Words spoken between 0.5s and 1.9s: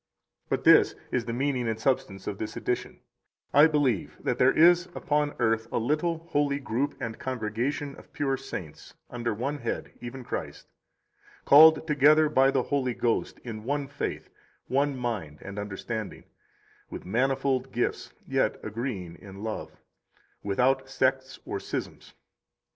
this is the meaning and